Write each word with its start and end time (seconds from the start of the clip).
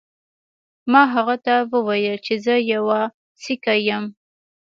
ما 0.91 1.03
هغه 1.13 1.35
ته 1.45 1.55
وویل 1.73 2.15
چې 2.25 2.33
زه 2.45 2.55
یو 2.73 2.83
سیکه 3.41 3.73
یم. 3.87 4.03